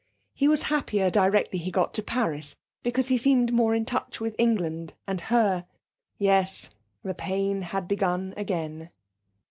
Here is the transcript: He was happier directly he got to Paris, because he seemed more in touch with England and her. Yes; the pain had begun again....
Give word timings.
He 0.33 0.47
was 0.47 0.63
happier 0.63 1.11
directly 1.11 1.59
he 1.59 1.69
got 1.69 1.93
to 1.93 2.01
Paris, 2.01 2.55
because 2.81 3.09
he 3.09 3.19
seemed 3.19 3.53
more 3.53 3.75
in 3.75 3.85
touch 3.85 4.19
with 4.19 4.33
England 4.39 4.95
and 5.05 5.21
her. 5.21 5.67
Yes; 6.17 6.71
the 7.03 7.13
pain 7.13 7.61
had 7.61 7.87
begun 7.87 8.33
again.... 8.35 8.89